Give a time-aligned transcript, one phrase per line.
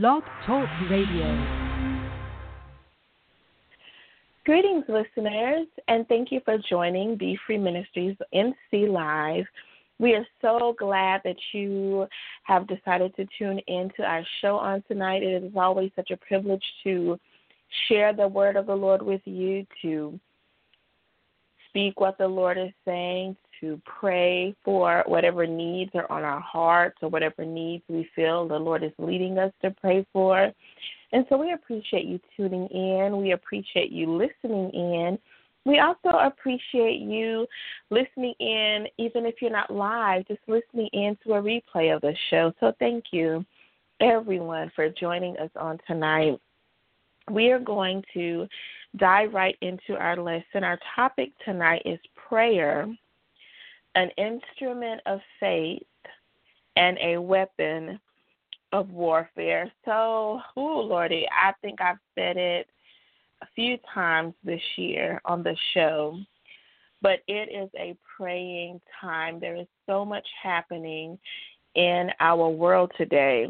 [0.00, 1.28] Blog Talk Radio.
[4.46, 9.44] Greetings, listeners, and thank you for joining Be Free Ministries NC Live.
[9.98, 12.06] We are so glad that you
[12.44, 15.22] have decided to tune in to our show on tonight.
[15.22, 17.20] It is always such a privilege to
[17.86, 20.18] share the word of the Lord with you, to
[21.68, 26.98] speak what the Lord is saying, to pray for whatever needs are on our hearts
[27.00, 30.52] or whatever needs we feel the Lord is leading us to pray for.
[31.12, 33.16] And so we appreciate you tuning in.
[33.16, 35.18] We appreciate you listening in.
[35.64, 37.46] We also appreciate you
[37.90, 42.14] listening in, even if you're not live, just listening in to a replay of the
[42.30, 42.52] show.
[42.58, 43.44] So thank you,
[44.00, 46.40] everyone, for joining us on tonight.
[47.30, 48.48] We are going to
[48.96, 50.64] dive right into our lesson.
[50.64, 52.86] Our topic tonight is prayer
[53.94, 55.82] an instrument of faith
[56.76, 58.00] and a weapon
[58.72, 59.70] of warfare.
[59.84, 62.68] So, oh Lordy, I think I've said it
[63.42, 66.18] a few times this year on the show,
[67.02, 69.40] but it is a praying time.
[69.40, 71.18] There is so much happening
[71.74, 73.46] in our world today.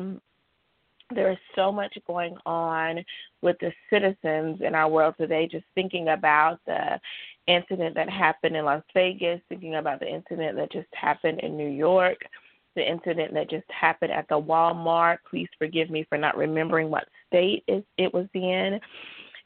[1.15, 3.05] There is so much going on
[3.43, 6.99] with the citizens in our world today, just thinking about the
[7.47, 11.69] incident that happened in Las Vegas, thinking about the incident that just happened in New
[11.69, 12.19] York,
[12.77, 15.19] the incident that just happened at the Walmart.
[15.29, 18.81] Please forgive me for not remembering what state it was in.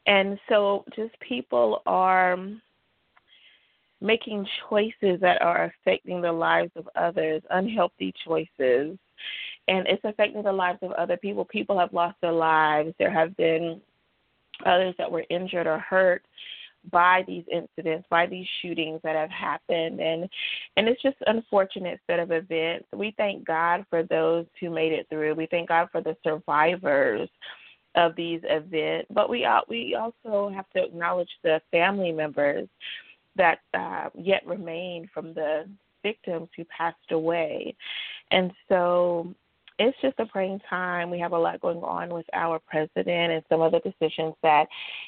[0.06, 2.36] And so just people are
[4.00, 8.98] making choices that are affecting the lives of others, unhealthy choices.
[9.68, 11.44] And it's affecting the lives of other people.
[11.44, 12.94] People have lost their lives.
[12.98, 13.80] There have been
[14.64, 16.22] others that were injured or hurt
[16.90, 20.28] by these incidents, by these shootings that have happened, and
[20.76, 22.86] and it's just unfortunate set of events.
[22.94, 25.34] We thank God for those who made it through.
[25.34, 27.28] We thank God for the survivors
[27.94, 32.68] of these events, but we we also have to acknowledge the family members
[33.36, 35.68] that uh, yet remain from the
[36.02, 37.74] victims who passed away,
[38.30, 39.34] and so
[39.78, 41.10] it's just a praying time.
[41.10, 44.66] We have a lot going on with our president and some of the decisions that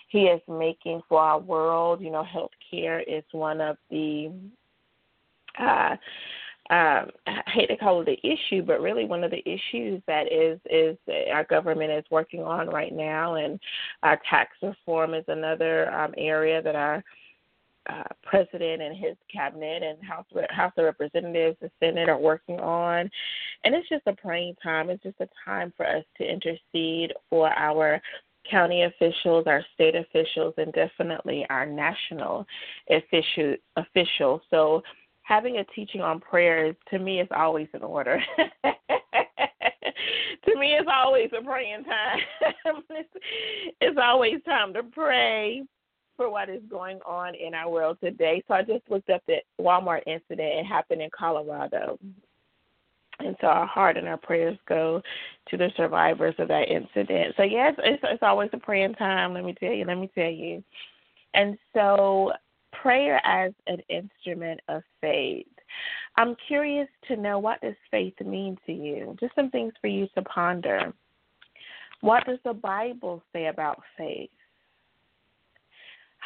[0.08, 2.00] he is making for our world.
[2.00, 4.30] You know, health care is one of the
[5.58, 5.96] uh
[6.70, 10.30] um, I hate to call it the issue, but really one of the issues that
[10.30, 10.98] is is
[11.32, 13.58] our government is working on right now, and
[14.02, 17.02] our tax reform is another um, area that our
[17.88, 23.10] uh, president and his cabinet and House House of Representatives, the Senate are working on,
[23.64, 24.90] and it's just a praying time.
[24.90, 28.00] It's just a time for us to intercede for our
[28.50, 32.46] county officials, our state officials, and definitely our national
[32.90, 34.40] official officials.
[34.50, 34.82] So
[35.22, 38.20] having a teaching on prayer to me is always in order.
[38.64, 42.18] to me, it's always a praying time.
[42.90, 43.08] it's,
[43.80, 45.62] it's always time to pray
[46.18, 48.42] for what is going on in our world today.
[48.46, 50.40] So I just looked up the Walmart incident.
[50.40, 51.98] It happened in Colorado.
[53.20, 55.00] And so our heart and our prayers go
[55.48, 57.34] to the survivors of that incident.
[57.36, 59.32] So yes, it's, it's always a praying time.
[59.32, 59.84] Let me tell you.
[59.84, 60.62] Let me tell you.
[61.34, 62.32] And so
[62.72, 65.46] prayer as an instrument of faith.
[66.16, 69.16] I'm curious to know what does faith mean to you?
[69.20, 70.92] Just some things for you to ponder.
[72.00, 74.30] What does the Bible say about faith?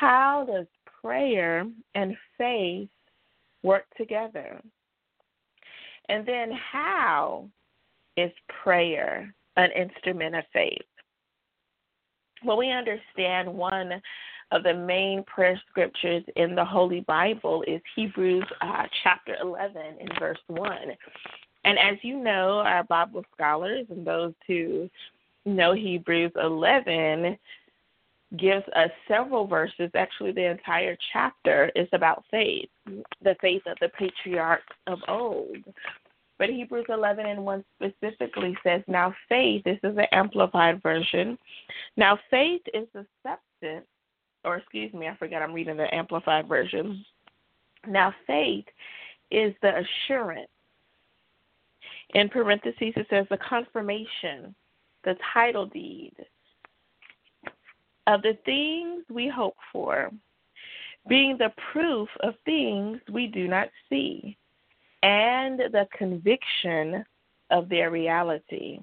[0.03, 0.67] How does
[1.01, 1.65] prayer
[1.95, 2.89] and faith
[3.63, 4.61] work together?
[6.09, 7.49] And then, how
[8.17, 8.33] is
[8.65, 10.83] prayer an instrument of faith?
[12.45, 14.03] Well, we understand one
[14.51, 20.09] of the main prayer scriptures in the Holy Bible is Hebrews uh, chapter 11 in
[20.19, 20.79] verse 1.
[21.65, 24.91] And as you know, our Bible scholars and those who
[25.45, 27.39] know Hebrews 11
[28.37, 29.91] gives us several verses.
[29.95, 32.69] Actually, the entire chapter is about faith,
[33.23, 35.57] the faith of the patriarchs of old.
[36.39, 41.39] But Hebrews 11 and 1 specifically says, Now faith, this is the amplified version.
[41.97, 43.87] Now faith is the substance,
[44.45, 47.05] or excuse me, I forgot I'm reading the amplified version.
[47.87, 48.65] Now faith
[49.31, 50.49] is the assurance.
[52.15, 54.55] In parentheses, it says the confirmation,
[55.05, 56.13] the title deed,
[58.07, 60.11] of the things we hope for,
[61.09, 64.37] being the proof of things we do not see,
[65.03, 67.05] and the conviction
[67.51, 68.81] of their reality.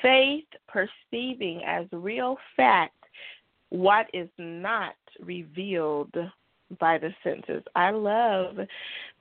[0.00, 2.96] Faith perceiving as real fact
[3.68, 6.14] what is not revealed
[6.80, 7.62] by the senses.
[7.74, 8.56] I love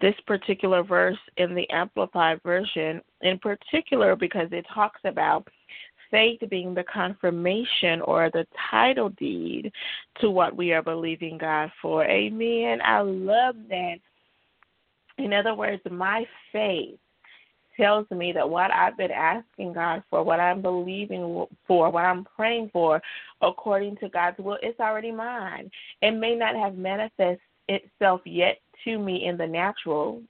[0.01, 5.47] this particular verse in the Amplified Version, in particular because it talks about
[6.13, 9.71] faith being the confirmation or the title deed
[10.21, 12.05] to what we are believing God for.
[12.05, 12.79] Amen.
[12.85, 13.95] I love that.
[15.17, 16.99] In other words, my faith
[17.75, 22.25] tells me that what I've been asking God for, what I'm believing for, what I'm
[22.35, 23.01] praying for,
[23.41, 25.71] according to God's will, it's already mine.
[26.03, 30.21] It may not have manifested itself yet to me in the natural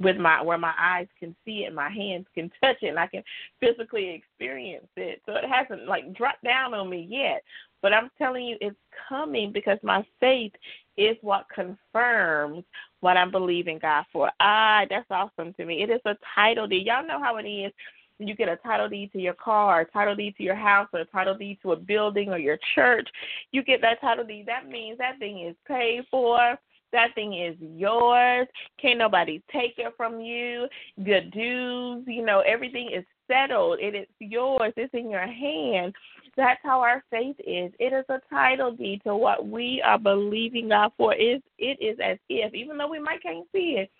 [0.00, 3.06] with my where my eyes can see it, my hands can touch it, and I
[3.06, 3.22] can
[3.60, 5.20] physically experience it.
[5.26, 7.42] So it hasn't like dropped down on me yet.
[7.80, 8.76] But I'm telling you it's
[9.08, 10.52] coming because my faith
[10.96, 12.64] is what confirms
[13.00, 14.30] what I'm believing God for.
[14.40, 15.82] Ah, that's awesome to me.
[15.82, 16.86] It is a title deed.
[16.86, 17.72] Y'all know how it is.
[18.20, 21.00] You get a title deed to your car, a title deed to your house, or
[21.00, 23.08] a title deed to a building or your church.
[23.52, 24.46] You get that title deed.
[24.46, 26.58] That means that thing is paid for.
[26.92, 28.46] That thing is yours.
[28.80, 30.66] Can't nobody take it from you.
[30.96, 33.78] The dues, you know, everything is settled.
[33.80, 34.72] It is yours.
[34.76, 35.94] It's in your hand.
[36.36, 37.72] That's how our faith is.
[37.78, 41.14] It is a title deed to what we are believing God for.
[41.14, 43.90] It, it is as if, even though we might can't see it,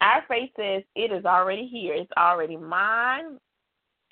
[0.00, 1.94] our faith says it is already here.
[1.94, 3.38] It's already mine.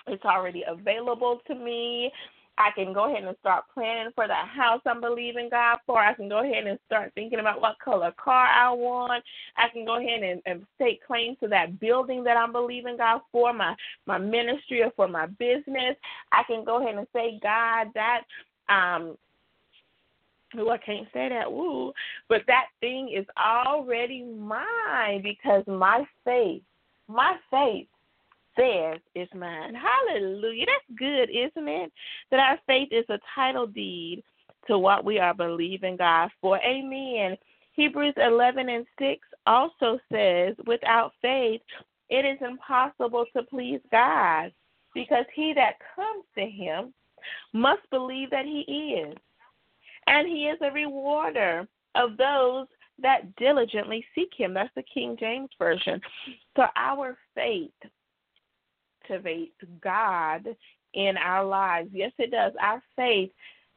[0.09, 2.11] It's already available to me.
[2.59, 6.01] I can go ahead and start planning for the house I'm believing God for.
[6.01, 9.23] I can go ahead and start thinking about what color car I want.
[9.57, 13.21] I can go ahead and, and stake claim to that building that I'm believing God
[13.31, 13.75] for, my
[14.07, 15.97] my ministry or for my business.
[16.33, 18.23] I can go ahead and say, God, that
[18.69, 19.17] um
[20.59, 21.51] Ooh, I can't say that.
[21.51, 21.93] Woo.
[22.29, 26.63] But that thing is already mine because my faith,
[27.09, 27.89] my faith
[28.57, 29.75] says is mine.
[29.75, 30.67] Hallelujah.
[30.67, 31.93] That's good, isn't it?
[32.31, 34.23] That our faith is a title deed
[34.67, 36.59] to what we are believing God for.
[36.59, 37.37] Amen.
[37.73, 41.61] Hebrews 11 and 6 also says, without faith,
[42.09, 44.53] it is impossible to please God
[44.95, 46.95] because he that comes to him
[47.53, 49.17] must believe that he is.
[50.07, 52.67] And he is a rewarder of those
[53.03, 54.55] that diligently seek him.
[54.55, 56.01] That's the King James Version.
[56.57, 57.71] So our faith
[59.11, 60.47] activates God
[60.95, 61.91] in our lives.
[61.93, 62.53] Yes, it does.
[62.61, 63.31] Our faith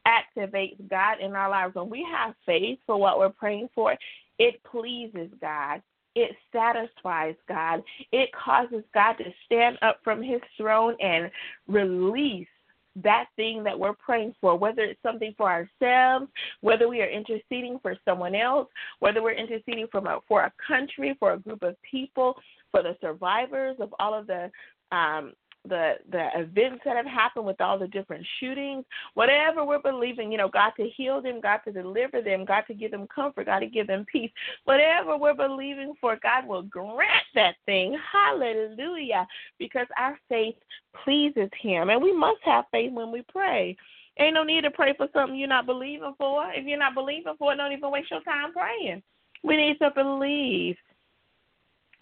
[0.07, 1.75] activates God in our lives.
[1.75, 3.95] When we have faith for what we're praying for,
[4.37, 5.81] it pleases God.
[6.15, 7.83] It satisfies God.
[8.11, 11.29] It causes God to stand up from his throne and
[11.67, 12.47] release
[12.95, 16.29] that thing that we're praying for, whether it's something for ourselves,
[16.61, 18.67] whether we are interceding for someone else,
[18.99, 22.35] whether we're interceding from a, for a country, for a group of people,
[22.71, 24.51] for the survivors of all of the
[24.91, 25.33] um,
[25.67, 30.37] the the events that have happened with all the different shootings, whatever we're believing, you
[30.37, 33.59] know, God to heal them, God to deliver them, God to give them comfort, God
[33.59, 34.31] to give them peace.
[34.63, 37.97] Whatever we're believing for, God will grant that thing.
[38.11, 39.27] Hallelujah.
[39.57, 40.55] Because our faith
[41.03, 41.89] pleases him.
[41.89, 43.75] And we must have faith when we pray.
[44.17, 46.51] Ain't no need to pray for something you're not believing for.
[46.53, 49.01] If you're not believing for it, don't even waste your time praying.
[49.43, 50.75] We need to believe.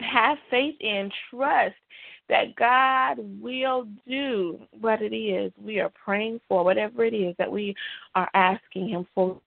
[0.00, 1.74] Have faith and trust
[2.28, 7.50] that God will do what it is we are praying for, whatever it is that
[7.50, 7.74] we
[8.14, 9.40] are asking Him for.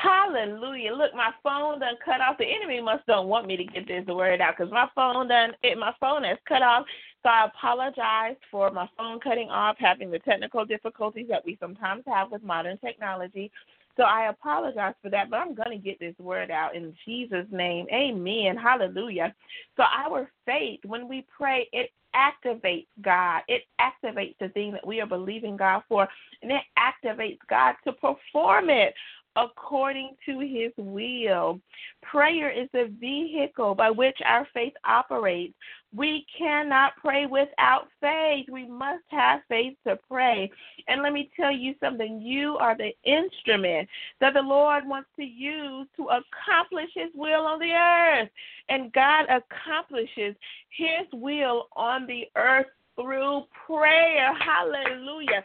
[0.00, 0.94] Hallelujah.
[0.94, 2.38] Look, my phone done cut off.
[2.38, 5.52] The enemy must don't want me to get this word out because my phone done
[5.62, 6.86] it my phone has cut off.
[7.22, 12.02] So I apologize for my phone cutting off, having the technical difficulties that we sometimes
[12.06, 13.52] have with modern technology.
[13.98, 17.46] So I apologize for that, but I'm going to get this word out in Jesus'
[17.50, 17.86] name.
[17.92, 18.56] Amen.
[18.56, 19.34] Hallelujah.
[19.76, 23.42] So our faith, when we pray, it activates God.
[23.48, 26.08] It activates the thing that we are believing God for,
[26.42, 28.94] and it activates God to perform it
[29.36, 31.60] according to his will.
[32.02, 35.54] Prayer is the vehicle by which our faith operates.
[35.94, 38.46] We cannot pray without faith.
[38.50, 40.50] We must have faith to pray.
[40.88, 43.88] And let me tell you something you are the instrument
[44.20, 48.28] that the Lord wants to use to accomplish his will on the earth.
[48.68, 50.36] And God accomplishes
[50.70, 52.66] his will on the earth
[53.00, 54.32] through prayer.
[54.34, 55.44] Hallelujah.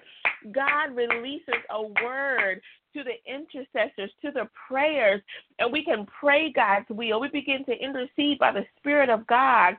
[0.52, 2.62] God releases a word
[2.96, 5.22] to the intercessors, to the prayers,
[5.60, 7.20] and we can pray God's will.
[7.20, 9.76] We begin to intercede by the Spirit of God.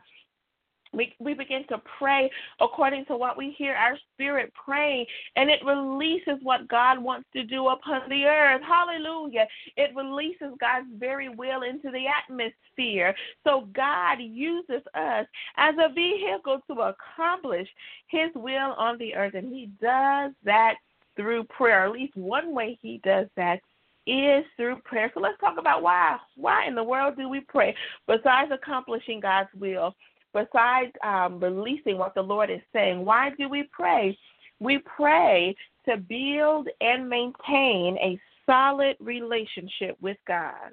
[0.96, 5.64] We, we begin to pray according to what we hear our spirit praying, and it
[5.64, 8.62] releases what God wants to do upon the earth.
[8.66, 9.46] Hallelujah.
[9.76, 13.14] It releases God's very will into the atmosphere.
[13.44, 15.26] So God uses us
[15.56, 17.68] as a vehicle to accomplish
[18.08, 20.76] His will on the earth, and He does that
[21.16, 21.84] through prayer.
[21.86, 23.60] At least one way he does that
[24.06, 25.10] is through prayer.
[25.14, 26.18] So let's talk about why.
[26.36, 27.74] Why in the world do we pray?
[28.06, 29.94] Besides accomplishing God's will,
[30.36, 34.16] besides um, releasing what the Lord is saying, why do we pray?
[34.60, 35.56] We pray
[35.88, 40.72] to build and maintain a solid relationship with God.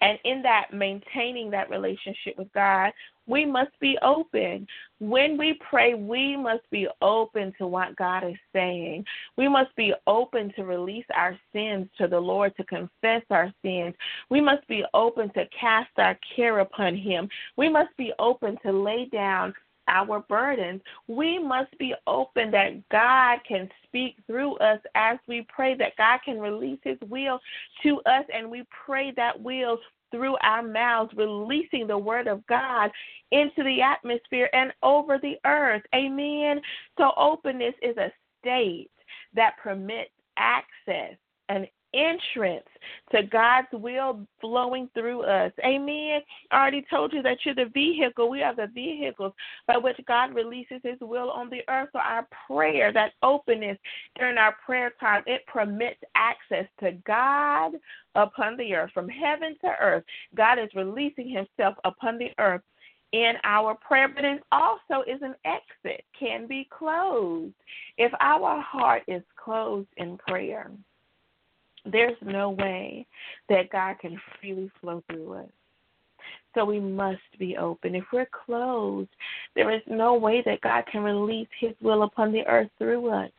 [0.00, 2.92] And in that, maintaining that relationship with God,
[3.26, 4.66] we must be open.
[4.98, 9.04] When we pray, we must be open to what God is saying.
[9.36, 13.94] We must be open to release our sins to the Lord, to confess our sins.
[14.30, 17.28] We must be open to cast our care upon Him.
[17.56, 19.54] We must be open to lay down
[19.88, 20.80] our burdens.
[21.08, 26.20] We must be open that God can speak through us as we pray, that God
[26.24, 27.40] can release His will
[27.82, 29.78] to us, and we pray that will
[30.12, 32.90] through our mouths, releasing the word of God
[33.32, 35.82] into the atmosphere and over the earth.
[35.94, 36.60] Amen.
[36.98, 38.90] So, openness is a state
[39.34, 41.16] that permits access
[41.48, 42.66] and entrance
[43.10, 45.52] to God's will flowing through us.
[45.64, 46.20] Amen.
[46.50, 48.30] I already told you that you're the vehicle.
[48.30, 49.32] We are the vehicles
[49.66, 51.90] by which God releases His will on the earth.
[51.92, 53.78] So our prayer, that openness
[54.18, 57.72] during our prayer time, it permits access to God
[58.14, 58.90] upon the earth.
[58.92, 62.62] From heaven to earth, God is releasing Himself upon the earth
[63.12, 67.52] in our prayer, but it also is an exit, can be closed.
[67.98, 70.70] If our heart is closed in prayer,
[71.90, 73.06] there's no way
[73.48, 75.50] that God can freely flow through us.
[76.54, 77.94] So we must be open.
[77.94, 79.08] If we're closed,
[79.54, 83.30] there is no way that God can release His will upon the earth through us.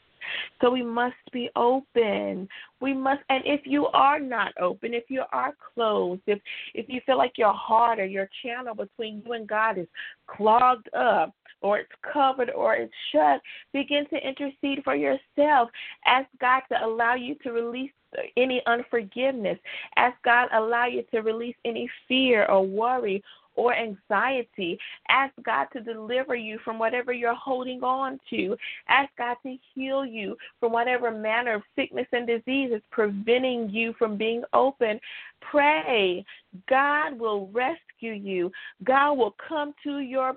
[0.61, 2.47] So we must be open.
[2.79, 6.39] We must and if you are not open, if you are closed, if
[6.73, 9.87] if you feel like your heart or your channel between you and God is
[10.27, 13.41] clogged up or it's covered or it's shut,
[13.73, 15.69] begin to intercede for yourself.
[16.05, 17.91] Ask God to allow you to release
[18.37, 19.59] any unforgiveness.
[19.95, 23.23] Ask God allow you to release any fear or worry
[23.55, 24.77] or anxiety.
[25.09, 28.55] Ask God to deliver you from whatever you're holding on to.
[28.87, 33.93] Ask God to heal you from whatever manner of sickness and disease is preventing you
[33.97, 34.99] from being open.
[35.41, 36.25] Pray.
[36.69, 38.51] God will rescue you.
[38.83, 40.35] God will come to your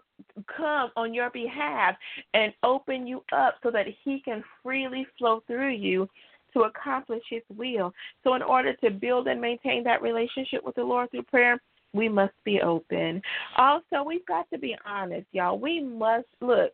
[0.56, 1.94] come on your behalf
[2.34, 6.08] and open you up so that he can freely flow through you
[6.56, 7.92] to accomplish His will.
[8.24, 11.60] So, in order to build and maintain that relationship with the Lord through prayer,
[11.92, 13.22] we must be open.
[13.56, 15.58] Also, we've got to be honest, y'all.
[15.58, 16.72] We must look,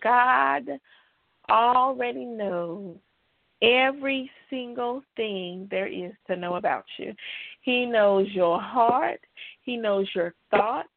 [0.00, 0.64] God
[1.50, 2.96] already knows
[3.62, 7.14] every single thing there is to know about you.
[7.62, 9.20] He knows your heart,
[9.62, 10.88] He knows your thoughts.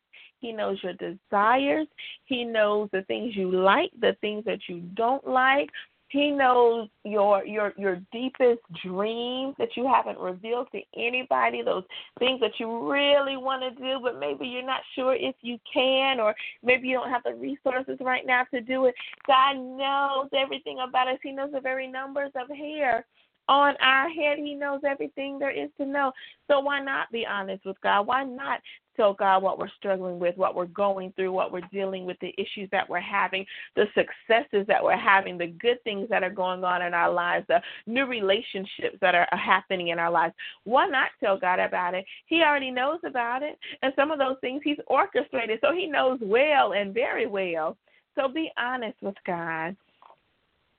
[0.41, 1.87] He knows your desires.
[2.25, 5.69] He knows the things you like, the things that you don't like,
[6.11, 11.85] he knows your your your deepest dreams that you haven't revealed to anybody, those
[12.19, 16.19] things that you really want to do, but maybe you're not sure if you can,
[16.19, 18.95] or maybe you don't have the resources right now to do it.
[19.25, 21.17] God knows everything about us.
[21.23, 23.05] He knows the very numbers of hair
[23.47, 24.37] on our head.
[24.37, 26.11] He knows everything there is to know.
[26.49, 28.07] So why not be honest with God?
[28.07, 28.59] Why not
[28.95, 32.33] tell God what we're struggling with, what we're going through, what we're dealing with, the
[32.37, 33.45] issues that we're having,
[33.75, 37.45] the successes that we're having, the good things that are going on in our lives,
[37.47, 40.33] the new relationships that are happening in our lives.
[40.63, 42.05] Why not tell God about it?
[42.25, 43.57] He already knows about it.
[43.81, 47.77] And some of those things He's orchestrated, so He knows well and very well.
[48.15, 49.75] So be honest with God.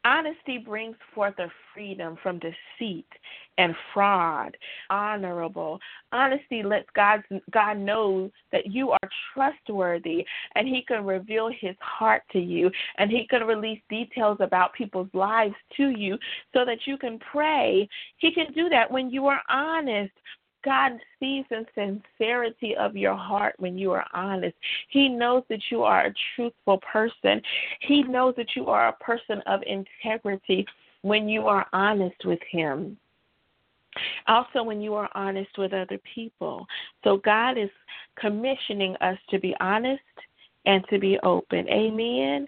[0.04, 3.06] Honesty brings forth a freedom from deceit
[3.58, 4.56] and fraud.
[4.90, 5.78] Honorable.
[6.12, 12.22] Honesty lets God God know that you are trustworthy and he can reveal his heart
[12.32, 16.18] to you and he can release details about people's lives to you
[16.54, 17.88] so that you can pray.
[18.18, 20.12] He can do that when you are honest.
[20.64, 24.54] God sees the sincerity of your heart when you are honest.
[24.88, 27.42] He knows that you are a truthful person.
[27.80, 30.64] He knows that you are a person of integrity
[31.02, 32.96] when you are honest with Him.
[34.26, 36.66] Also, when you are honest with other people.
[37.04, 37.70] So, God is
[38.18, 40.00] commissioning us to be honest
[40.66, 41.68] and to be open.
[41.68, 42.46] Amen.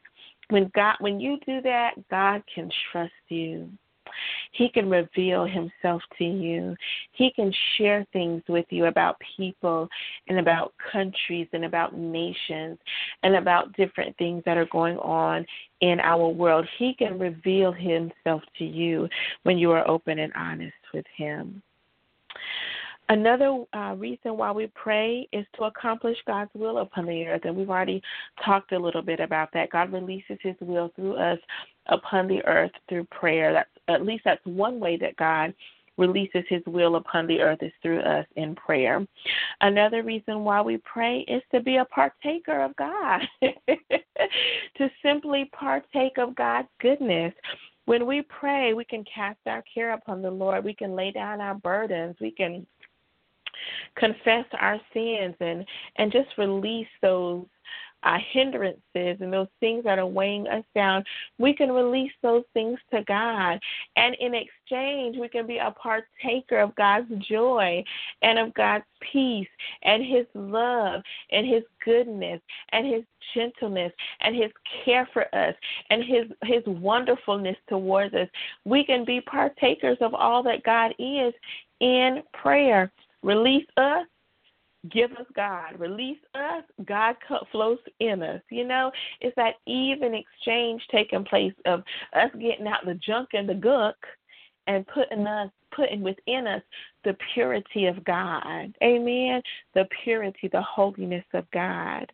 [0.51, 3.71] When God, when you do that, God can trust you.
[4.53, 6.77] He can reveal himself to you.
[7.13, 9.89] He can share things with you about people
[10.29, 12.79] and about countries and about nations
[13.23, 15.47] and about different things that are going on
[15.81, 16.67] in our world.
[16.79, 19.09] He can reveal himself to you
[19.43, 21.63] when you are open and honest with him.
[23.11, 27.55] Another uh, reason why we pray is to accomplish God's will upon the earth, and
[27.55, 28.03] we've already
[28.43, 29.71] talked a little bit about that.
[29.71, 31.39] God releases His will through us
[31.89, 33.53] upon the earth through prayer.
[33.53, 35.55] That's at least that's one way that God
[35.97, 39.07] releases his will upon the earth is through us in prayer.
[39.61, 46.19] Another reason why we pray is to be a partaker of God, to simply partake
[46.19, 47.33] of God's goodness.
[47.87, 50.65] When we pray, we can cast our care upon the Lord.
[50.65, 52.17] We can lay down our burdens.
[52.21, 52.67] We can
[53.97, 55.65] confess our sins and
[55.97, 57.45] and just release those
[58.05, 61.05] uh, hindrances and those things that are weighing us down,
[61.39, 63.59] we can release those things to God.
[63.97, 67.83] And in exchange, we can be a partaker of God's joy
[68.23, 69.49] and of God's peace
[69.83, 72.41] and His love and His goodness
[72.73, 74.51] and His gentleness and His
[74.85, 75.55] care for us
[75.91, 78.29] and His His wonderfulness towards us.
[78.65, 81.33] We can be partakers of all that God is
[81.81, 82.93] in prayer.
[83.23, 84.07] Release us
[84.91, 87.17] give us God, release us, God
[87.51, 88.43] flows in us.
[88.51, 91.83] You know, it's that even exchange taking place of
[92.15, 93.97] us getting out the junk and the gunk
[94.67, 96.63] and putting us putting within us
[97.05, 98.75] the purity of God.
[98.83, 99.43] Amen.
[99.75, 102.11] The purity, the holiness of God.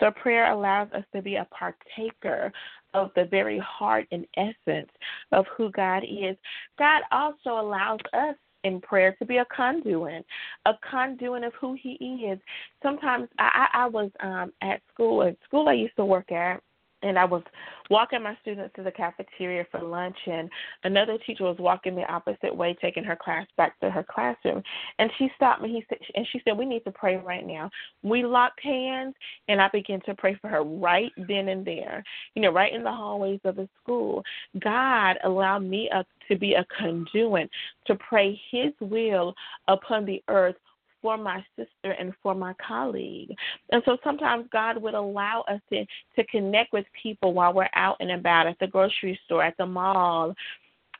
[0.00, 2.52] So prayer allows us to be a partaker
[2.94, 4.90] of the very heart and essence
[5.32, 6.36] of who God is.
[6.78, 8.36] God also allows us
[8.68, 10.24] in prayer to be a conduit,
[10.66, 11.94] a conduit of who He
[12.30, 12.38] is.
[12.82, 16.62] Sometimes I, I was um, at school, at school I used to work at,
[17.02, 17.42] and I was
[17.90, 20.50] walking my students to the cafeteria for lunch, and
[20.84, 24.62] another teacher was walking the opposite way, taking her class back to her classroom.
[24.98, 25.70] And she stopped me.
[25.70, 27.70] He said, and she said, "We need to pray right now."
[28.02, 29.14] We locked hands,
[29.48, 32.02] and I began to pray for her right then and there.
[32.34, 34.24] You know, right in the hallways of the school.
[34.58, 35.90] God allowed me
[36.28, 37.50] to be a conduit
[37.86, 39.34] to pray His will
[39.68, 40.56] upon the earth
[41.02, 43.34] for my sister and for my colleague.
[43.70, 45.84] And so sometimes God would allow us to,
[46.16, 49.66] to connect with people while we're out and about at the grocery store, at the
[49.66, 50.34] mall,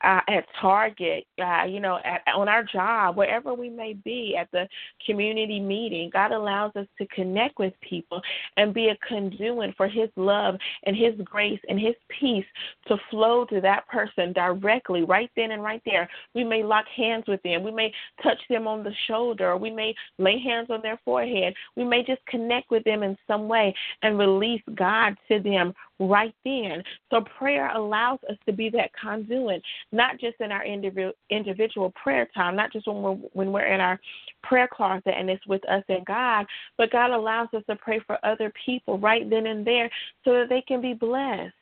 [0.03, 4.49] uh, at Target, uh, you know, at, on our job, wherever we may be, at
[4.51, 4.67] the
[5.05, 6.09] community meeting.
[6.11, 8.21] God allows us to connect with people
[8.57, 12.45] and be a conduit for His love and His grace and His peace
[12.87, 16.09] to flow to that person directly, right then and right there.
[16.33, 17.63] We may lock hands with them.
[17.63, 17.91] We may
[18.23, 19.57] touch them on the shoulder.
[19.57, 21.53] we may lay hands on their forehead.
[21.75, 26.33] We may just connect with them in some way and release God to them right
[26.45, 26.83] then.
[27.11, 32.27] So prayer allows us to be that conduit, not just in our individual individual prayer
[32.33, 33.99] time, not just when we're when we're in our
[34.43, 36.45] prayer closet and it's with us and God,
[36.77, 39.89] but God allows us to pray for other people right then and there
[40.23, 41.53] so that they can be blessed,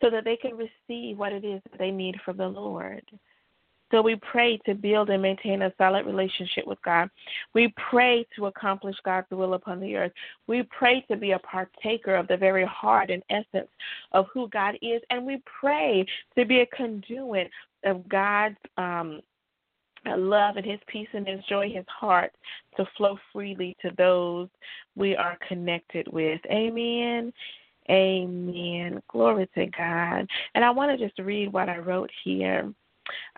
[0.00, 3.02] so that they can receive what it is that they need from the Lord.
[3.92, 7.10] So we pray to build and maintain a solid relationship with God.
[7.54, 10.12] We pray to accomplish God's will upon the earth.
[10.46, 13.70] We pray to be a partaker of the very heart and essence
[14.12, 15.02] of who God is.
[15.10, 16.06] And we pray
[16.38, 17.50] to be a conduit
[17.84, 19.20] of God's um,
[20.06, 22.32] love and his peace and his joy, his heart
[22.78, 24.48] to flow freely to those
[24.96, 26.40] we are connected with.
[26.50, 27.30] Amen.
[27.90, 29.02] Amen.
[29.08, 30.26] Glory to God.
[30.54, 32.72] And I want to just read what I wrote here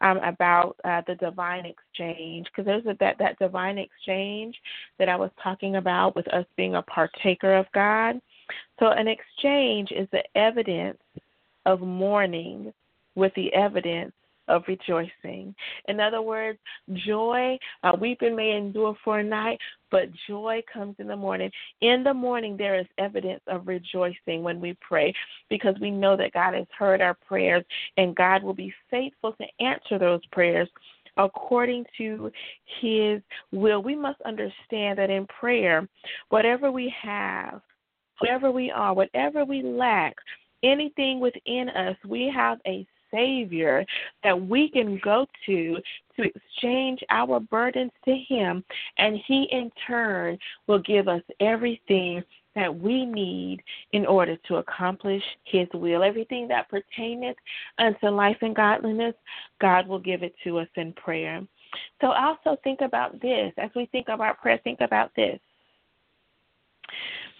[0.00, 4.56] um, about uh, the divine exchange because there's a, that that divine exchange
[4.98, 8.20] that I was talking about with us being a partaker of God.
[8.78, 10.98] So an exchange is the evidence
[11.66, 12.72] of mourning
[13.14, 14.12] with the evidence
[14.48, 15.54] of rejoicing.
[15.88, 16.58] In other words,
[17.06, 19.58] joy, uh, weeping may endure for a night,
[19.90, 21.50] but joy comes in the morning.
[21.80, 25.14] In the morning, there is evidence of rejoicing when we pray
[25.48, 27.64] because we know that God has heard our prayers
[27.96, 30.68] and God will be faithful to answer those prayers
[31.16, 32.30] according to
[32.80, 33.82] his will.
[33.82, 35.88] We must understand that in prayer,
[36.28, 37.60] whatever we have,
[38.20, 40.14] wherever we are, whatever we lack,
[40.62, 43.84] anything within us, we have a Savior
[44.22, 45.76] that we can go to
[46.16, 48.64] to exchange our burdens to Him,
[48.98, 52.22] and He in turn will give us everything
[52.54, 53.60] that we need
[53.92, 56.02] in order to accomplish His will.
[56.02, 57.36] Everything that pertaineth
[57.78, 59.14] unto life and godliness,
[59.60, 61.42] God will give it to us in prayer.
[62.00, 63.52] So also think about this.
[63.58, 65.40] As we think about prayer, think about this.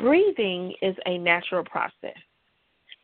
[0.00, 2.18] Breathing is a natural process.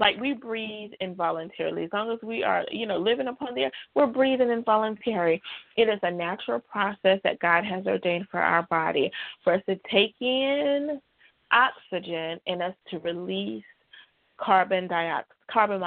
[0.01, 1.85] Like we breathe involuntarily.
[1.85, 5.41] As long as we are, you know, living upon the earth, we're breathing involuntary.
[5.77, 9.13] It is a natural process that God has ordained for our body,
[9.45, 11.01] for us to take in
[11.53, 13.65] oxygen and us to release
[14.39, 15.81] carbon dioxide carbon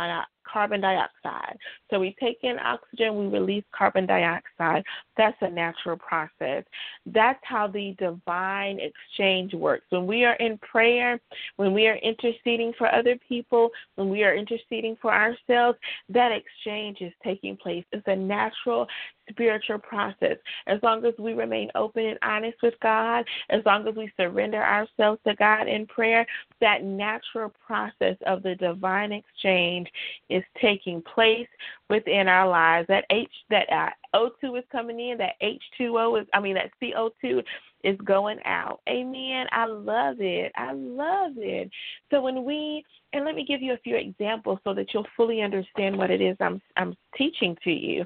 [0.52, 1.58] carbon dioxide.
[1.90, 4.84] So we take in oxygen, we release carbon dioxide.
[5.18, 6.64] That's a natural process.
[7.06, 9.86] That's how the divine exchange works.
[9.90, 11.20] When we are in prayer,
[11.58, 15.78] when we are interceding for other people, when we are interceding for ourselves,
[16.10, 17.86] that exchange is taking place.
[17.92, 18.88] It's a natural
[19.30, 20.38] spiritual process.
[20.68, 24.62] As long as we remain open and honest with God, as long as we surrender
[24.62, 26.26] ourselves to God in prayer,
[26.62, 29.90] that natural process of the divine exchange
[30.30, 31.48] is taking place
[31.90, 32.88] within our lives.
[32.88, 37.44] That H that uh, O2 is coming in, that H2O is I mean that CO2
[37.84, 38.80] is going out.
[38.90, 39.46] Amen.
[39.52, 40.52] I love it.
[40.56, 41.70] I love it.
[42.12, 45.42] So when we and let me give you a few examples so that you'll fully
[45.42, 48.06] understand what it is I'm I'm teaching to you.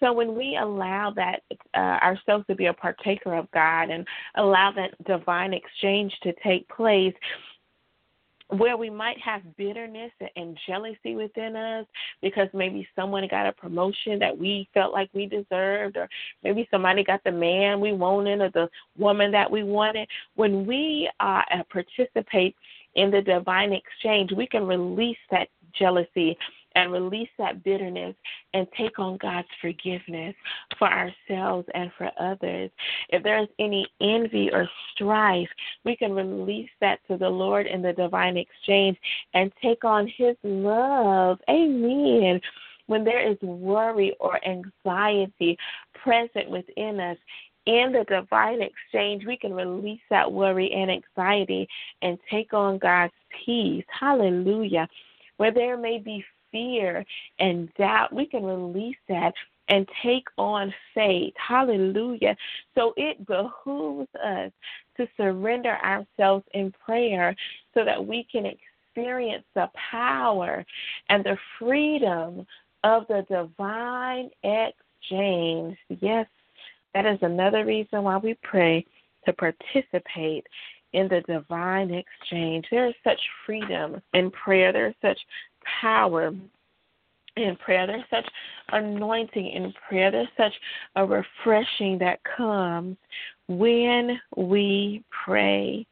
[0.00, 1.42] So when we allow that
[1.74, 4.06] uh, ourselves to be a partaker of God and
[4.36, 7.14] allow that divine exchange to take place,
[8.50, 11.84] where we might have bitterness and jealousy within us
[12.22, 16.08] because maybe someone got a promotion that we felt like we deserved, or
[16.42, 20.08] maybe somebody got the man we wanted or the woman that we wanted.
[20.34, 22.56] When we uh, participate
[22.94, 26.36] in the divine exchange, we can release that jealousy
[26.78, 28.14] and release that bitterness
[28.54, 30.34] and take on God's forgiveness
[30.78, 32.70] for ourselves and for others.
[33.08, 35.48] If there is any envy or strife,
[35.84, 38.96] we can release that to the Lord in the divine exchange
[39.34, 41.38] and take on His love.
[41.50, 42.40] Amen.
[42.86, 45.58] When there is worry or anxiety
[46.00, 47.18] present within us,
[47.66, 51.68] in the divine exchange, we can release that worry and anxiety
[52.02, 53.12] and take on God's
[53.44, 53.84] peace.
[53.88, 54.88] Hallelujah.
[55.36, 57.04] Where there may be fear
[57.38, 59.32] and doubt, we can release that
[59.68, 61.34] and take on faith.
[61.36, 62.36] Hallelujah.
[62.74, 64.50] So it behooves us
[64.96, 67.36] to surrender ourselves in prayer
[67.74, 70.64] so that we can experience the power
[71.08, 72.46] and the freedom
[72.84, 75.76] of the divine exchange.
[76.00, 76.26] Yes,
[76.94, 78.84] that is another reason why we pray
[79.26, 80.46] to participate
[80.94, 82.64] in the divine exchange.
[82.70, 84.72] There is such freedom in prayer.
[84.72, 85.18] There is such
[85.80, 86.32] power
[87.36, 87.86] in prayer.
[87.86, 88.28] There's such
[88.70, 90.10] anointing in prayer.
[90.10, 90.52] There's such
[90.96, 92.96] a refreshing that comes
[93.48, 95.86] when we pray.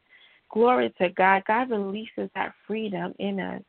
[0.51, 1.43] Glory to God.
[1.47, 3.61] God releases that freedom in us.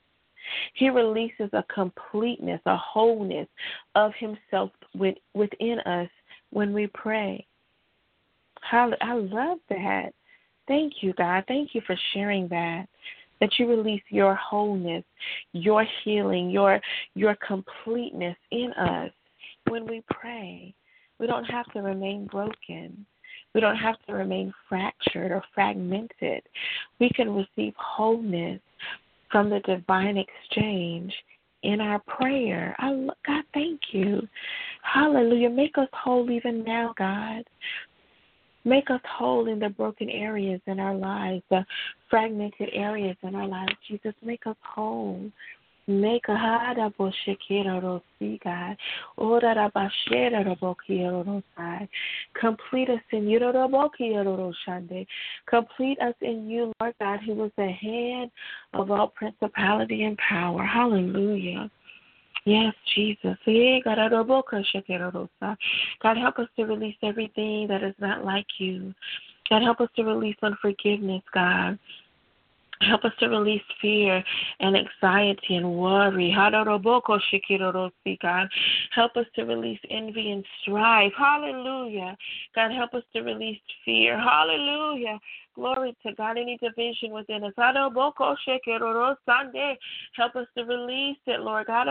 [0.74, 3.48] He releases a completeness, a wholeness
[3.94, 6.08] of Himself within us
[6.50, 7.46] when we pray.
[8.72, 10.12] I love that.
[10.66, 11.44] Thank you, God.
[11.48, 12.86] Thank you for sharing that
[13.40, 15.04] that you release your wholeness,
[15.52, 16.80] your healing, your
[17.14, 19.10] your completeness in us
[19.68, 20.74] when we pray.
[21.18, 23.04] We don't have to remain broken.
[23.54, 26.42] We don't have to remain fractured or fragmented.
[27.00, 28.60] We can receive wholeness
[29.30, 31.12] from the divine exchange
[31.62, 32.76] in our prayer.
[32.78, 32.90] I,
[33.26, 34.26] God, thank you.
[34.82, 35.50] Hallelujah.
[35.50, 37.44] Make us whole even now, God.
[38.68, 41.64] Make us whole in the broken areas in our lives, the
[42.10, 43.72] fragmented areas in our lives.
[43.88, 45.30] Jesus, make us whole.
[45.86, 48.76] Make a hada boshekera rosi God.
[49.16, 51.88] Ora rabashera robokiero rosai.
[52.38, 55.06] Complete us in you robokiero roshande.
[55.46, 58.30] Complete us in you, Lord God, who was the head
[58.74, 60.62] of all principality and power.
[60.62, 61.70] Hallelujah.
[62.48, 63.36] Yes, Jesus.
[63.46, 63.98] God,
[66.16, 68.94] help us to release everything that is not like you.
[69.50, 71.78] God, help us to release unforgiveness, God.
[72.80, 74.22] Help us to release fear
[74.60, 76.30] and anxiety and worry.
[78.22, 78.48] God.
[78.94, 81.12] Help us to release envy and strife.
[81.16, 82.16] Hallelujah.
[82.54, 84.16] God, help us to release fear.
[84.18, 85.18] Hallelujah.
[85.54, 86.38] Glory to God.
[86.38, 87.52] Any division within us.
[87.56, 87.96] Help
[90.36, 91.88] us to release it, Lord God.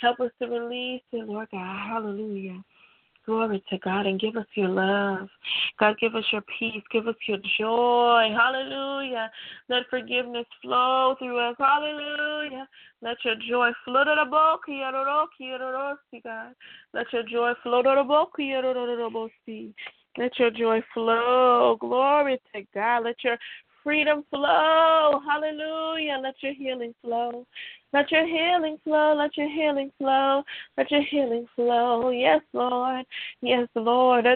[0.00, 1.88] Help us to release it, Lord God.
[1.88, 2.62] Hallelujah.
[3.30, 5.28] Glory to God and give us your love.
[5.78, 6.82] God, give us your peace.
[6.90, 8.34] Give us your joy.
[8.36, 9.30] Hallelujah.
[9.68, 11.54] Let forgiveness flow through us.
[11.56, 12.66] Hallelujah.
[13.00, 14.62] Let your joy flow to the book.
[16.24, 16.54] God.
[16.92, 18.32] Let your joy flow to the book.
[20.18, 21.76] Let your joy flow.
[21.78, 23.04] Glory to God.
[23.04, 23.36] Let your
[23.82, 25.20] freedom flow.
[25.26, 26.18] Hallelujah.
[26.22, 27.46] Let your healing flow.
[27.92, 29.14] Let your healing flow.
[29.16, 30.44] Let your healing flow.
[30.76, 32.10] Let your healing flow.
[32.10, 33.04] Yes, Lord.
[33.42, 34.26] Yes, Lord.
[34.26, 34.32] Oh,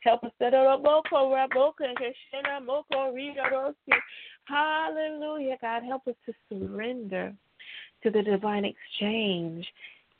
[0.00, 0.32] Help us.
[4.48, 5.82] Hallelujah, God.
[5.84, 7.34] Help us to surrender
[8.02, 9.66] to the divine exchange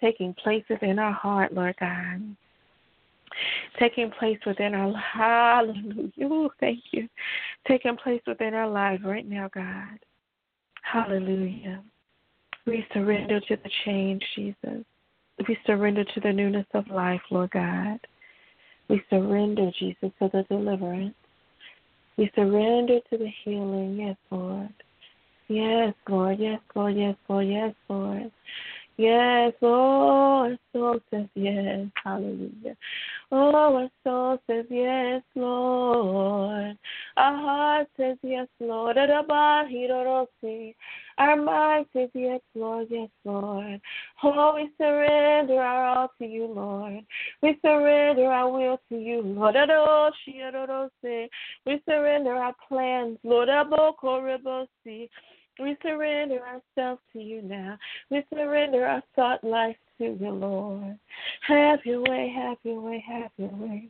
[0.00, 2.36] taking place within our heart, Lord God.
[3.78, 6.10] taking place within our hallelujah.
[6.22, 7.08] Ooh, thank you.
[7.66, 9.98] Taking place within our lives right now, God.
[10.82, 11.82] Hallelujah.
[12.66, 14.84] We surrender to the change, Jesus.
[15.46, 17.98] We surrender to the newness of life, Lord God.
[18.88, 21.14] We surrender, Jesus, to the deliverance.
[22.16, 23.98] We surrender to the healing.
[24.00, 24.72] Yes, Lord.
[25.48, 26.38] Yes, Lord.
[26.38, 26.96] Yes, Lord.
[26.96, 27.46] Yes, Lord.
[27.48, 28.30] Yes, Lord.
[28.98, 30.52] Yes, Lord.
[30.52, 31.86] Our soul says yes.
[32.02, 32.76] Hallelujah.
[33.30, 36.76] Oh, our soul says yes, Lord.
[37.16, 38.98] Our heart says yes, Lord.
[38.98, 39.22] Our
[41.36, 42.86] mind says yes, Lord.
[42.90, 43.80] Yes, Lord.
[44.24, 47.04] Oh, we surrender our all to you, Lord.
[47.42, 49.54] We surrender our will to you, Lord.
[51.66, 53.48] We surrender our plans, Lord.
[55.60, 57.78] We surrender ourselves to you now.
[58.10, 60.98] We surrender our thought life to you, Lord.
[61.46, 63.88] Have your way, have your way, have your way.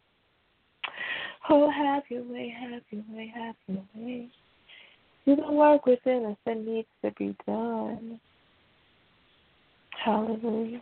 [1.50, 4.28] Oh, have your way, have your way, have your way.
[5.26, 8.18] Do the work within us that needs to be done.
[10.02, 10.80] Hallelujah.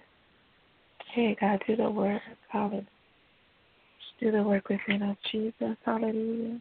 [1.12, 2.22] Hey, God, do the work.
[2.48, 2.86] Hallelujah.
[4.20, 5.76] Do the work within us, Jesus.
[5.84, 6.60] Hallelujah.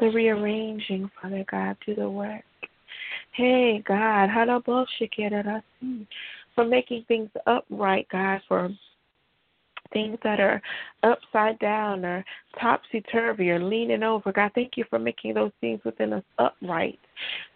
[0.00, 2.42] The rearranging, Father God, do the work.
[3.38, 4.30] Hey, God,
[6.56, 8.68] for making things upright, God, for
[9.92, 10.60] things that are
[11.04, 12.24] upside down or
[12.60, 14.32] topsy turvy or leaning over.
[14.32, 16.98] God, thank you for making those things within us upright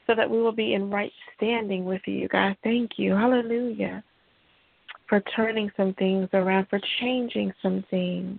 [0.06, 2.28] so that we will be in right standing with you.
[2.28, 3.14] God, thank you.
[3.16, 4.04] Hallelujah.
[5.08, 8.38] For turning some things around, for changing some things,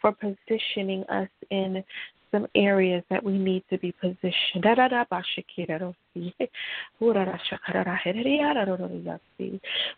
[0.00, 1.82] for positioning us in
[2.30, 4.32] some areas that we need to be positioned.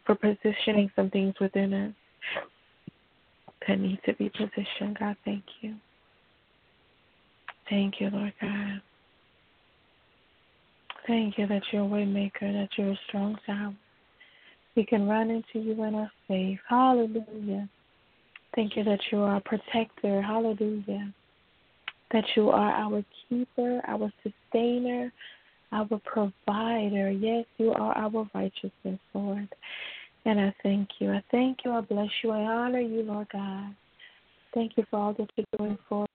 [0.07, 1.93] For positioning some things within us
[3.67, 4.99] that need to be positioned.
[4.99, 5.75] God, thank you.
[7.69, 8.81] Thank you, Lord God.
[11.07, 13.75] Thank you that you're a way maker, that you're a strong tower.
[14.77, 16.61] We can run into you and are safe.
[16.69, 17.69] Hallelujah.
[18.55, 20.23] Thank you that you are a protector.
[20.23, 21.13] Hallelujah
[22.13, 25.13] that you are our keeper, our sustainer,
[25.73, 27.11] our provider.
[27.11, 29.49] Yes, you are our righteousness, Lord.
[30.25, 31.13] And I thank you.
[31.13, 31.73] I thank you.
[31.73, 32.31] I bless you.
[32.31, 33.75] I honor you, Lord God.
[34.55, 36.09] Thank you for all that you're doing for us.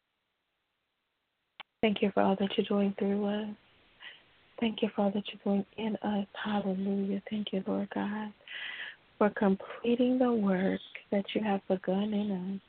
[1.82, 3.56] Thank you for all that you're doing through us.
[4.60, 6.28] Thank you for all that you're doing in us.
[6.44, 7.22] Hallelujah.
[7.30, 8.32] Thank you, Lord God,
[9.18, 10.80] for completing the work
[11.12, 12.62] that you have begun in us.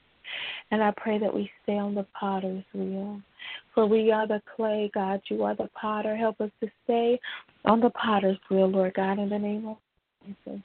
[0.70, 3.20] And I pray that we stay on the potter's wheel.
[3.74, 5.20] For we are the clay, God.
[5.28, 6.16] You are the potter.
[6.16, 7.20] Help us to stay
[7.64, 9.76] on the potter's wheel, Lord God, in the name of
[10.24, 10.60] Jesus.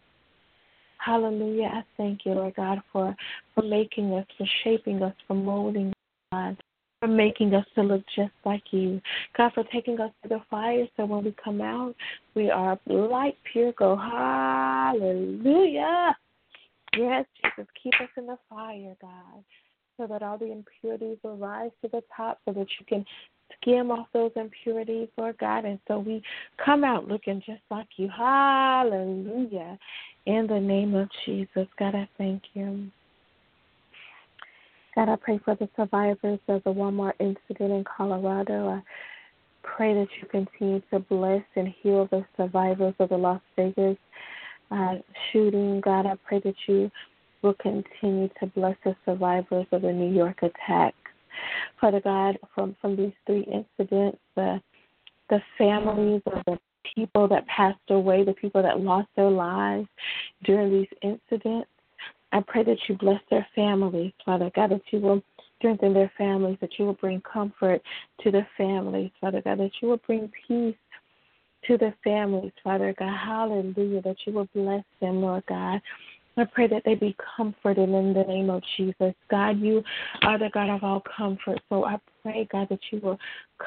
[0.98, 1.70] Hallelujah.
[1.74, 3.16] I thank you, Lord God, for,
[3.56, 5.94] for making us, for shaping us, for molding
[6.32, 6.58] God,
[7.00, 9.02] for making us to look just like you.
[9.36, 11.96] God, for taking us to the fire so when we come out,
[12.36, 14.00] we are light, pure gold.
[14.00, 14.96] Hallelujah.
[16.96, 19.44] Yes, Jesus, keep us in the fire, God,
[19.98, 23.06] so that all the impurities will rise to the top so that you can
[23.62, 26.22] skim off those impurities, Lord God, and so we
[26.64, 28.10] come out looking just like you.
[28.16, 29.78] Hallelujah.
[30.26, 32.88] In the name of Jesus, God, I thank you.
[34.96, 38.70] God, I pray for the survivors of the Walmart incident in Colorado.
[38.70, 38.82] I
[39.64, 43.98] pray that you continue to bless and heal the survivors of the Las Vegas
[44.70, 44.96] uh,
[45.32, 45.82] shooting.
[45.82, 46.92] God, I pray that you
[47.42, 50.96] will continue to bless the survivors of the New York attacks.
[51.80, 54.62] Father God, from, from these three incidents, the
[55.32, 56.60] the families of the
[56.94, 59.88] people that passed away, the people that lost their lives
[60.44, 61.70] during these incidents,
[62.34, 65.24] I pray that you bless their families, Father God, that you will
[65.58, 67.82] strengthen their families, that you will bring comfort
[68.22, 70.76] to the families, Father God, that you will bring peace
[71.68, 73.16] to the families, Father God.
[73.16, 75.82] Hallelujah, that you will bless them, Lord God.
[76.38, 79.14] I pray that they be comforted in the name of Jesus.
[79.30, 79.84] God, you
[80.24, 81.60] are the God of all comfort.
[81.70, 83.20] So I pray, God, that you will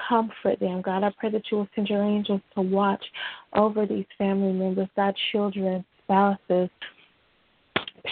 [0.09, 0.83] comfort them.
[0.83, 3.05] God, I pray that you will send your angels to watch
[3.53, 6.71] over these family members, God, children, spouses,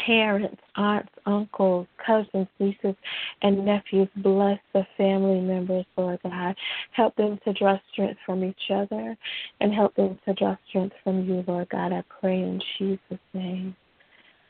[0.06, 2.94] parents, aunts, uncles, cousins, nieces,
[3.42, 4.08] and nephews.
[4.16, 6.56] Bless the family members, Lord God.
[6.92, 9.16] Help them to draw strength from each other
[9.60, 11.92] and help them to draw strength from you, Lord God.
[11.92, 13.76] I pray in Jesus' name.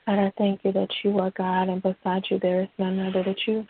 [0.06, 3.22] God, I thank you that you are God, and beside you there is none other.
[3.22, 3.64] That you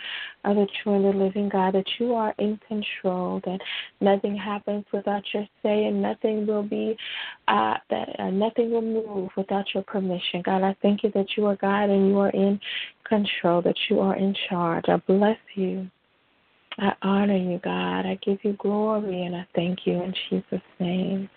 [0.45, 1.75] are the true and the living God.
[1.75, 3.41] That you are in control.
[3.45, 3.61] That
[4.01, 6.97] nothing happens without your say, and nothing will be,
[7.49, 10.43] uh, that uh, nothing will move without your permission.
[10.43, 12.59] God, I thank you that you are God and you are in
[13.05, 14.87] control, that you are in charge.
[14.89, 15.91] I bless you.
[16.79, 18.07] I honor you, God.
[18.07, 21.29] I give you glory and I thank you in Jesus' name.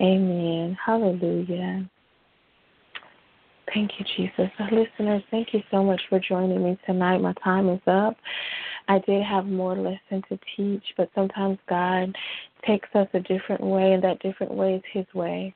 [0.00, 0.76] Amen.
[0.84, 1.88] Hallelujah.
[3.72, 4.50] Thank you, Jesus.
[4.70, 7.18] Listeners, thank you so much for joining me tonight.
[7.18, 8.16] My time is up.
[8.88, 12.14] I did have more lesson to teach, but sometimes God
[12.66, 15.54] takes us a different way, and that different way is His way.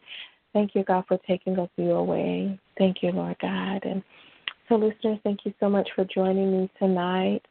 [0.54, 2.58] Thank you, God, for taking us your way.
[2.78, 3.84] Thank you, Lord God.
[3.84, 4.02] And
[4.68, 7.42] so, listeners, thank you so much for joining me tonight.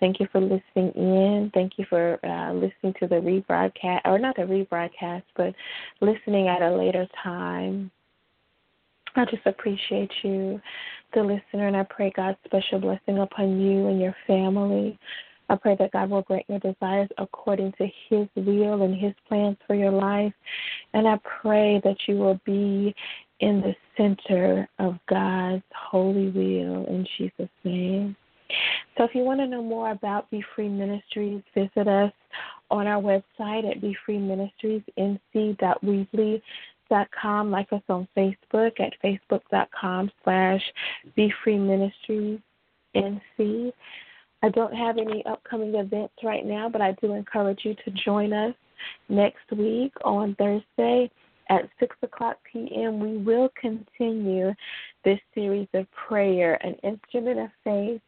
[0.00, 1.50] Thank you for listening in.
[1.54, 5.54] Thank you for uh, listening to the rebroadcast, or not the rebroadcast, but
[6.00, 7.90] listening at a later time.
[9.14, 10.60] I just appreciate you,
[11.14, 14.98] the listener, and I pray God's special blessing upon you and your family.
[15.48, 19.58] I pray that God will grant your desires according to His will and His plans
[19.66, 20.32] for your life.
[20.94, 22.94] And I pray that you will be
[23.40, 28.16] in the center of God's holy will in Jesus' name.
[28.96, 32.12] So if you want to know more about Be Free Ministries, visit us
[32.70, 36.42] on our website at befreeministriesnc.weebly.com.
[36.92, 40.62] Like us on Facebook at facebook.com slash
[41.16, 42.40] Be Free Ministries
[42.94, 43.72] NC.
[44.42, 48.32] I don't have any upcoming events right now, but I do encourage you to join
[48.32, 48.54] us
[49.08, 51.10] next week on Thursday
[51.48, 52.98] at 6 o'clock p.m.
[52.98, 54.52] We will continue
[55.04, 58.00] this series of prayer, an instrument of faith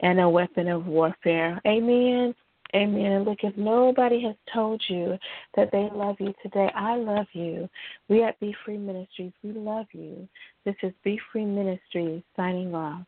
[0.00, 1.60] and a weapon of warfare.
[1.66, 2.34] Amen.
[2.74, 3.24] Amen.
[3.24, 5.18] Look, if nobody has told you
[5.56, 7.68] that they love you today, I love you.
[8.08, 10.28] We at Be Free Ministries, we love you.
[10.64, 13.04] This is Be Free Ministries signing off.